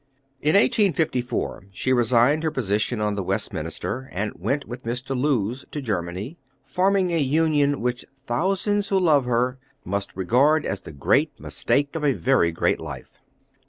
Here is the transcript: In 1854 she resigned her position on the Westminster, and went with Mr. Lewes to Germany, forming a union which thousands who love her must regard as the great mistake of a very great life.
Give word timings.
In 0.41 0.55
1854 0.55 1.67
she 1.71 1.93
resigned 1.93 2.41
her 2.41 2.49
position 2.49 2.99
on 2.99 3.13
the 3.13 3.21
Westminster, 3.21 4.09
and 4.11 4.33
went 4.33 4.65
with 4.67 4.83
Mr. 4.83 5.15
Lewes 5.15 5.63
to 5.69 5.79
Germany, 5.79 6.39
forming 6.63 7.11
a 7.13 7.19
union 7.19 7.81
which 7.81 8.03
thousands 8.25 8.87
who 8.87 8.99
love 8.99 9.25
her 9.25 9.59
must 9.85 10.17
regard 10.17 10.65
as 10.65 10.81
the 10.81 10.91
great 10.91 11.39
mistake 11.39 11.95
of 11.95 12.03
a 12.03 12.13
very 12.13 12.51
great 12.51 12.79
life. 12.79 13.19